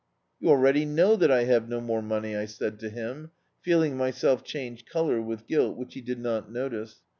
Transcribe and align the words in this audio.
"You 0.39 0.49
already 0.49 0.83
know 0.83 1.15
that 1.17 1.29
I 1.29 1.43
have 1.43 1.69
no 1.69 1.79
more 1.79 2.01
money," 2.01 2.35
I 2.35 2.45
said 2.45 2.79
to 2.79 2.89
him, 2.89 3.29
feeling 3.61 3.95
myself 3.95 4.43
change 4.43 4.85
colour 4.85 5.21
with 5.21 5.45
guilt, 5.45 5.77
which 5.77 5.93
he 5.93 6.01
did 6.01 6.17
not 6.19 6.51
notice. 6.51 7.01